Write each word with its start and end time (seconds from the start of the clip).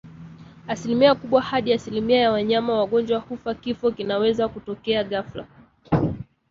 Asilimia 0.67 1.15
kubwa 1.15 1.41
hadi 1.41 1.73
asilimia 1.73 2.19
ya 2.19 2.31
wanyama 2.31 2.73
wagonjwa 2.79 3.19
hufa 3.19 3.55
Kifo 3.55 3.91
kinaweza 3.91 4.47
kutokea 4.47 5.03
ghafla 5.03 5.47